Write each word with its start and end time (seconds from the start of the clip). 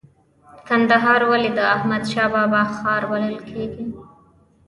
کندهار 0.67 1.21
ولې 1.31 1.49
د 1.57 1.59
احمد 1.75 2.03
شاه 2.11 2.29
بابا 2.35 2.61
ښار 2.75 3.01
بلل 3.11 3.37
کیږي؟ 3.49 3.85